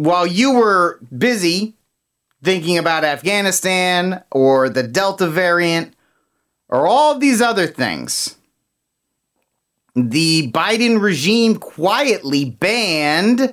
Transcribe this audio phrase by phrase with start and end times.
[0.00, 1.74] while you were busy
[2.42, 5.94] thinking about Afghanistan or the Delta variant
[6.68, 8.36] or all these other things,
[9.94, 13.52] the Biden regime quietly banned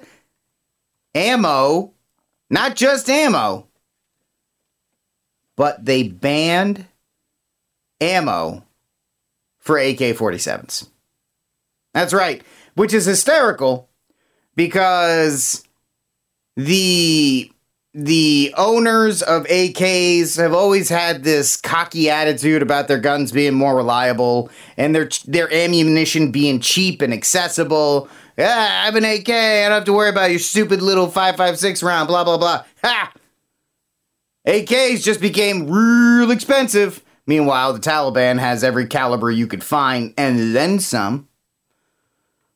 [1.14, 1.94] ammo,
[2.50, 3.68] not just ammo,
[5.58, 6.86] but they banned
[8.00, 8.64] ammo
[9.60, 10.88] for AK 47s.
[11.94, 12.42] That's right,
[12.76, 13.90] which is hysterical
[14.56, 15.67] because
[16.58, 17.52] the
[17.94, 23.76] the owners of AKs have always had this cocky attitude about their guns being more
[23.76, 28.10] reliable and their their ammunition being cheap and accessible.
[28.38, 29.30] Yeah, I have an AK.
[29.30, 32.08] I don't have to worry about your stupid little 5.56 round.
[32.08, 32.64] Blah blah blah.
[32.84, 33.14] Ha!
[34.48, 37.04] AKs just became real expensive.
[37.28, 41.28] Meanwhile, the Taliban has every caliber you could find and then some.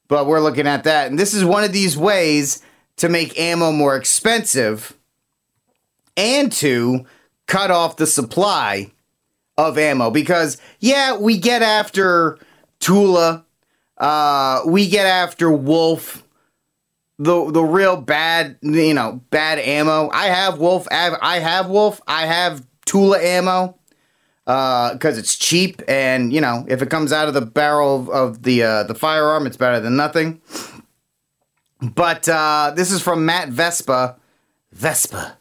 [0.08, 2.62] But we're looking at that, and this is one of these ways
[3.02, 4.96] to make ammo more expensive
[6.16, 7.04] and to
[7.48, 8.92] cut off the supply
[9.58, 10.12] of ammo.
[10.12, 12.38] Because yeah we get after
[12.80, 13.44] tula
[13.98, 16.24] uh, we get after wolf
[17.18, 20.12] the the real bad you know bad ammo.
[20.12, 23.80] I have wolf i have, I have wolf i have tula ammo
[24.46, 28.10] because uh, it's cheap and you know if it comes out of the barrel of,
[28.10, 30.40] of the uh, the firearm it's better than nothing
[31.82, 34.18] but uh, this is from matt vespa
[34.72, 35.38] vespa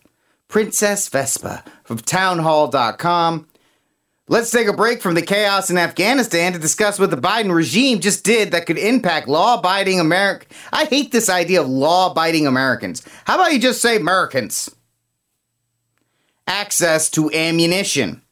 [0.51, 3.47] Princess Vespa from townhall.com.
[4.29, 8.01] Let's take a break from the chaos in Afghanistan to discuss what the Biden regime
[8.01, 10.47] just did that could impact law abiding America.
[10.73, 13.03] I hate this idea of law abiding Americans.
[13.25, 14.75] How about you just say Americans?
[16.49, 18.23] Access to ammunition.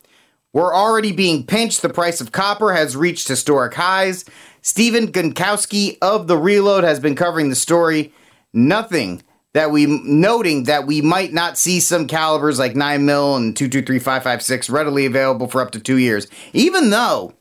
[0.53, 1.83] We're already being pinched.
[1.83, 4.25] The price of copper has reached historic highs.
[4.69, 8.13] Stephen Gutowski of The Reload has been covering the story.
[8.53, 9.23] Nothing
[9.55, 14.69] that we noting that we might not see some calibers like 9 mil and 223
[14.69, 16.27] readily available for up to 2 years.
[16.53, 17.33] Even though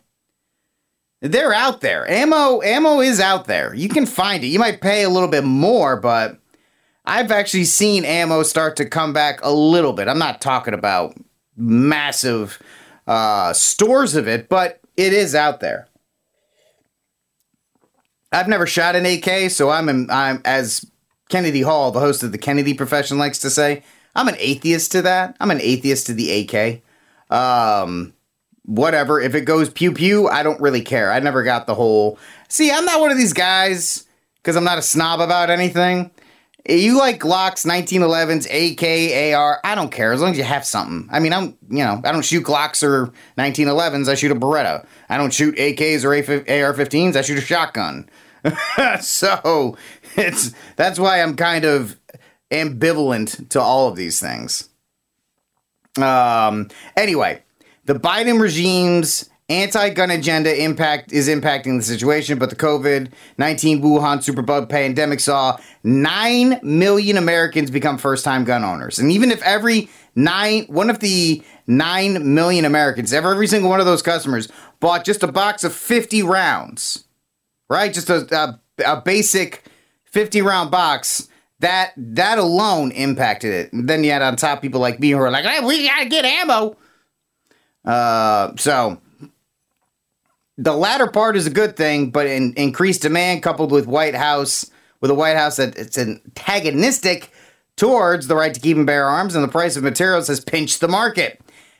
[1.19, 2.09] they're out there.
[2.09, 3.73] Ammo ammo is out there.
[3.73, 4.47] You can find it.
[4.47, 6.39] You might pay a little bit more but
[7.03, 10.07] I've actually seen ammo start to come back a little bit.
[10.07, 11.17] I'm not talking about
[11.57, 12.57] massive
[13.05, 15.89] uh, stores of it but it is out there
[18.31, 20.85] I've never shot an AK so I'm I'm as
[21.29, 23.83] Kennedy Hall, the host of the Kennedy Profession, likes to say,
[24.15, 25.35] I'm an atheist to that.
[25.39, 26.81] I'm an atheist to the AK.
[27.29, 28.13] Um,
[28.65, 29.19] whatever.
[29.19, 31.11] If it goes pew pew, I don't really care.
[31.11, 32.17] I never got the whole.
[32.47, 34.05] See, I'm not one of these guys
[34.37, 36.11] because I'm not a snob about anything.
[36.67, 39.61] You like Glocks, 1911s, AK, AR.
[39.63, 41.07] I don't care as long as you have something.
[41.09, 44.09] I mean, I'm, you know, I don't shoot Glocks or 1911s.
[44.09, 44.85] I shoot a Beretta.
[45.07, 47.15] I don't shoot AKs or AR-15s.
[47.15, 48.09] I shoot a shotgun.
[49.01, 49.77] so
[50.15, 51.97] it's that's why I'm kind of
[52.51, 54.69] ambivalent to all of these things.
[55.97, 56.69] Um.
[56.95, 57.43] Anyway,
[57.85, 64.67] the Biden regime's anti-gun agenda impact is impacting the situation, but the COVID-19 Wuhan superbug
[64.69, 68.99] pandemic saw 9 million Americans become first-time gun owners.
[68.99, 73.79] And even if every 9 one of the 9 million Americans, every, every single one
[73.79, 74.49] of those customers
[74.79, 77.05] bought just a box of 50 rounds,
[77.69, 77.93] right?
[77.93, 79.63] Just a, a, a basic
[80.05, 83.73] 50 round box, that that alone impacted it.
[83.73, 86.09] And then you had on top people like me who are like, hey, we gotta
[86.09, 86.75] get ammo.
[87.85, 88.99] Uh, so
[90.57, 94.69] the latter part is a good thing, but in, increased demand coupled with White House
[94.99, 97.31] with a White House that it's antagonistic
[97.75, 100.81] towards the right to keep and bear arms, and the price of materials has pinched
[100.81, 101.39] the market.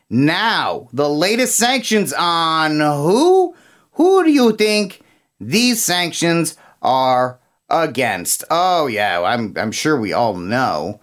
[0.09, 3.55] Now, the latest sanctions on who?
[3.93, 5.01] Who do you think
[5.39, 7.39] these sanctions are
[7.69, 8.43] against.
[8.49, 10.99] Oh yeah, I'm I'm sure we all know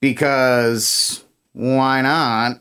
[0.00, 2.60] because why not?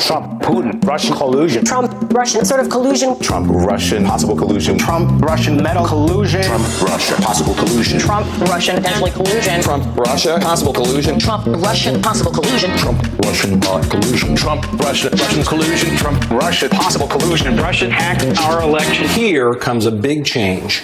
[0.00, 1.64] Trump, Putin, Russian collusion.
[1.64, 3.18] Trump, Russian sort of collusion.
[3.20, 4.78] Trump, Russian, possible collusion.
[4.78, 6.42] Trump, Russian metal collusion.
[6.42, 8.00] Trump, Russia, possible collusion.
[8.00, 9.60] Trump, Russian potentially collusion.
[9.62, 11.18] Trump, Russia, possible collusion.
[11.18, 12.70] Trump, Russian possible collusion.
[12.78, 14.34] Trump, Russian not collusion.
[14.34, 15.96] Trump, Russia, Russian collusion.
[15.96, 17.56] Trump, Russia, possible collusion.
[17.56, 19.06] Russian hacked our election.
[19.08, 20.82] Here comes a big change.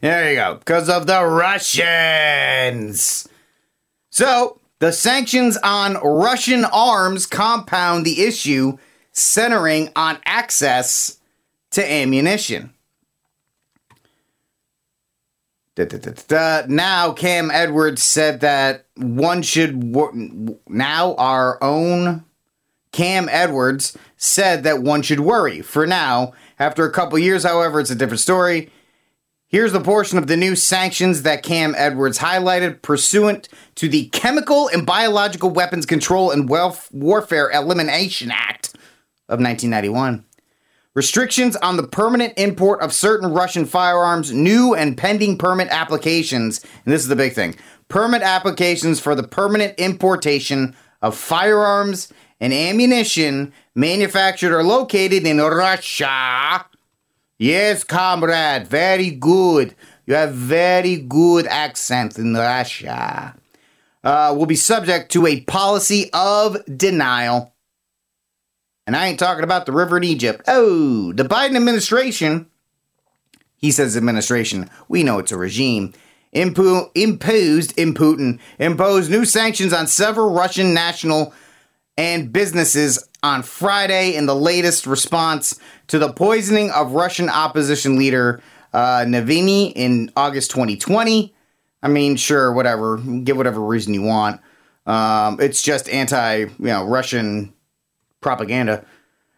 [0.00, 0.54] There you go.
[0.56, 2.98] Because of the Russians.
[4.10, 8.78] So, the sanctions on Russian arms compound the issue
[9.12, 11.20] centering on access
[11.70, 12.74] to ammunition.
[15.76, 19.94] Da, da, da, now, Cam Edwards said that one should.
[19.94, 20.12] Wor-
[20.66, 22.24] now, our own
[22.90, 25.60] Cam Edwards said that one should worry.
[25.60, 28.68] For now, after a couple years, however, it's a different story
[29.52, 34.68] Here's the portion of the new sanctions that Cam Edwards highlighted pursuant to the Chemical
[34.68, 38.68] and Biological Weapons Control and Welf- Warfare Elimination Act
[39.28, 40.24] of 1991.
[40.94, 46.94] Restrictions on the permanent import of certain Russian firearms, new and pending permit applications, and
[46.94, 47.54] this is the big thing
[47.88, 52.10] permit applications for the permanent importation of firearms
[52.40, 56.64] and ammunition manufactured or located in Russia.
[57.42, 59.74] Yes, comrade, very good.
[60.06, 63.34] You have very good accent in Russia.
[64.04, 67.52] Uh, will be subject to a policy of denial.
[68.86, 70.42] And I ain't talking about the river in Egypt.
[70.46, 72.46] Oh, the Biden administration,
[73.56, 75.94] he says administration, we know it's a regime,
[76.32, 81.34] impo- imposed, in Putin, imposed new sanctions on several Russian national
[81.98, 88.42] and businesses on Friday in the latest response to the poisoning of Russian opposition leader
[88.72, 91.34] uh, Navalny in August 2020.
[91.82, 94.40] I mean, sure, whatever, give whatever reason you want.
[94.86, 97.52] Um, it's just anti, you know, Russian
[98.20, 98.84] propaganda.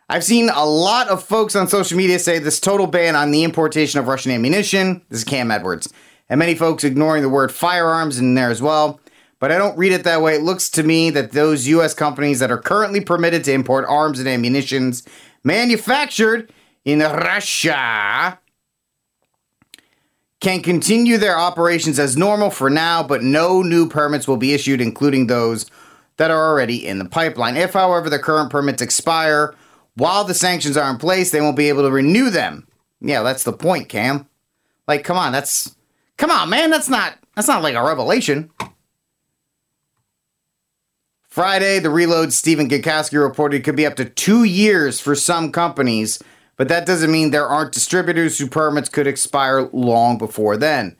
[0.08, 3.44] I've seen a lot of folks on social media say this total ban on the
[3.44, 5.02] importation of Russian ammunition.
[5.08, 5.92] This is Cam Edwards.
[6.28, 9.00] And many folks ignoring the word firearms in there as well.
[9.44, 10.36] But I don't read it that way.
[10.36, 11.92] It looks to me that those U.S.
[11.92, 15.02] companies that are currently permitted to import arms and ammunitions
[15.42, 16.50] manufactured
[16.86, 18.38] in Russia
[20.40, 24.80] can continue their operations as normal for now, but no new permits will be issued,
[24.80, 25.66] including those
[26.16, 27.58] that are already in the pipeline.
[27.58, 29.54] If, however, the current permits expire
[29.96, 32.66] while the sanctions are in place, they won't be able to renew them.
[33.02, 34.26] Yeah, that's the point, Cam.
[34.88, 35.76] Like, come on, that's
[36.16, 36.70] come on, man.
[36.70, 38.50] That's not that's not like a revelation.
[41.34, 46.22] Friday, the reload Stephen Gutowski reported could be up to two years for some companies,
[46.56, 50.96] but that doesn't mean there aren't distributors whose permits could expire long before then.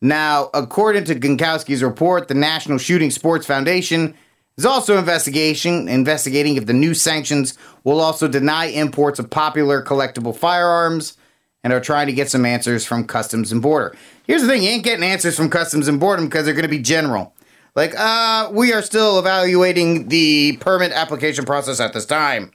[0.00, 4.14] Now, according to Gutowski's report, the National Shooting Sports Foundation
[4.56, 10.36] is also investigation investigating if the new sanctions will also deny imports of popular collectible
[10.36, 11.16] firearms
[11.64, 13.96] and are trying to get some answers from Customs and Border.
[14.28, 16.68] Here's the thing, you ain't getting answers from Customs and Border because they're going to
[16.68, 17.34] be general.
[17.74, 22.52] Like, uh, we are still evaluating the permit application process at this time.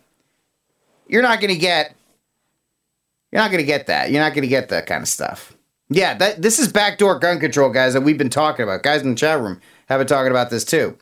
[1.07, 1.95] You're not going to get
[3.31, 4.09] you're not going to get that.
[4.11, 5.55] You're not going to get that kind of stuff.
[5.89, 8.83] Yeah, that this is backdoor gun control, guys, that we've been talking about.
[8.83, 10.97] Guys in the chat room have been talking about this too.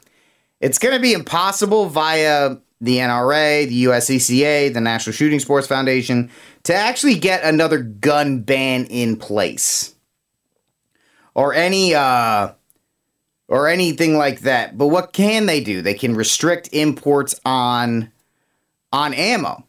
[0.60, 6.30] It's going to be impossible via the NRA, the USCCA, the National Shooting Sports Foundation
[6.64, 9.96] to actually get another gun ban in place
[11.34, 12.52] or any uh
[13.48, 14.78] or anything like that.
[14.78, 15.82] But what can they do?
[15.82, 18.12] They can restrict imports on
[18.92, 19.64] on ammo.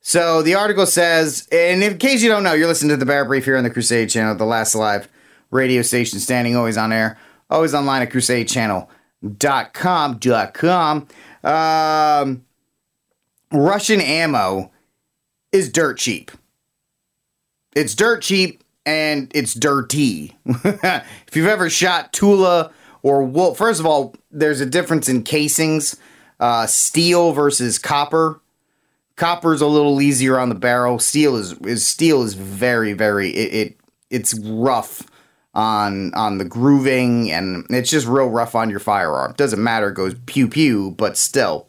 [0.00, 3.26] So the article says, and in case you don't know, you're listening to the Barrett
[3.26, 5.08] Brief here on the Crusade Channel, the last live
[5.50, 7.18] radio station standing always on air,
[7.50, 10.20] always online at crusadechannel.com.
[10.52, 11.08] Com.
[11.42, 12.44] Um,
[13.52, 14.70] Russian ammo
[15.50, 16.30] is dirt cheap.
[17.74, 20.36] It's dirt cheap and it's dirty.
[20.46, 22.70] if you've ever shot Tula
[23.02, 25.96] or Wolf, first of all, there's a difference in casings,
[26.38, 28.40] uh, steel versus copper.
[29.16, 30.98] Copper's a little easier on the barrel.
[30.98, 33.76] Steel is, is steel is very very it, it
[34.10, 35.02] it's rough
[35.54, 39.32] on on the grooving and it's just real rough on your firearm.
[39.36, 41.66] Doesn't matter, it goes pew pew, but still.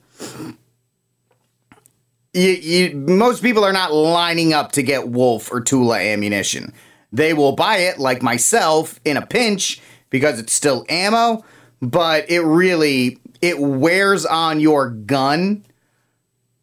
[2.33, 6.73] You, you, most people are not lining up to get Wolf or Tula ammunition.
[7.11, 11.43] They will buy it, like myself, in a pinch because it's still ammo,
[11.81, 15.63] but it really it wears on your gun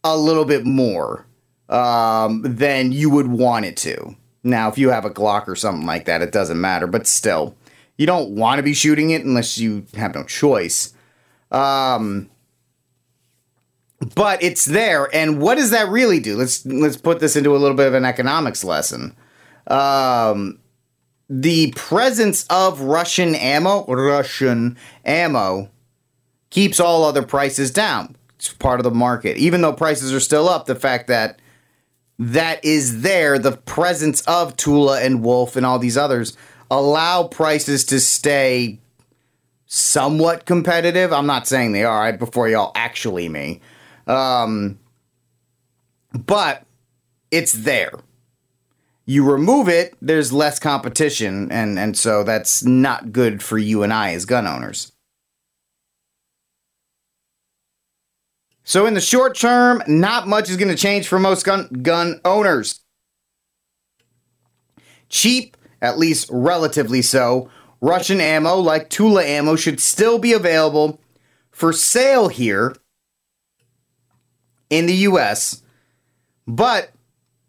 [0.02, 1.26] a little bit more
[1.68, 4.16] um, than you would want it to.
[4.42, 7.56] Now, if you have a Glock or something like that, it doesn't matter, but still,
[7.96, 10.92] you don't want to be shooting it unless you have no choice.
[11.50, 12.28] Um,
[14.14, 16.36] but it's there, and what does that really do?
[16.36, 19.16] Let's let's put this into a little bit of an economics lesson.
[19.66, 20.58] Um,
[21.28, 25.70] the presence of Russian ammo, Russian ammo,
[26.50, 28.16] keeps all other prices down.
[28.36, 30.66] It's part of the market, even though prices are still up.
[30.66, 31.40] The fact that
[32.18, 36.36] that is there, the presence of Tula and Wolf and all these others
[36.70, 38.78] allow prices to stay
[39.66, 41.12] somewhat competitive.
[41.12, 43.60] I'm not saying they are right before y'all actually me.
[44.06, 44.78] Um,
[46.12, 46.64] but
[47.30, 47.92] it's there.
[49.06, 53.92] You remove it, there's less competition, and, and so that's not good for you and
[53.92, 54.92] I as gun owners.
[58.64, 62.20] So in the short term, not much is going to change for most gun gun
[62.24, 62.80] owners.
[65.10, 67.50] Cheap at least relatively so.
[67.82, 70.98] Russian ammo, like Tula ammo, should still be available
[71.50, 72.74] for sale here
[74.70, 75.62] in the US.
[76.46, 76.93] But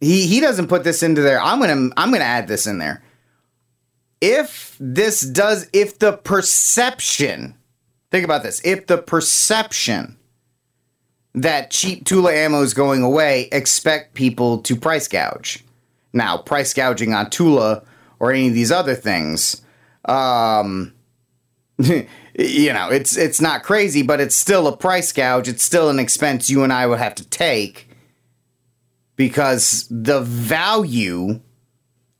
[0.06, 1.42] he he doesn't put this into there.
[1.42, 3.04] I'm gonna I'm gonna add this in there.
[4.22, 7.56] If this does if the perception
[8.12, 10.18] think about this, if the perception
[11.34, 15.64] that cheap Tula ammo is going away, expect people to price gouge.
[16.14, 17.84] Now, price gouging on Tula
[18.20, 19.62] or any of these other things,
[20.06, 20.94] um,
[21.78, 25.48] you know, it's it's not crazy, but it's still a price gouge.
[25.48, 27.90] It's still an expense you and I would have to take
[29.16, 31.40] because the value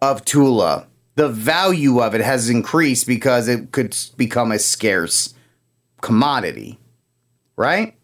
[0.02, 5.34] of Tula, the value of it has increased because it could become a scarce
[6.02, 6.80] commodity,
[7.56, 7.96] right?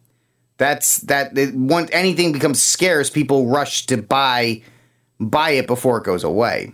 [0.57, 1.31] That's that.
[1.53, 4.61] Once anything becomes scarce, people rush to buy
[5.19, 6.73] buy it before it goes away.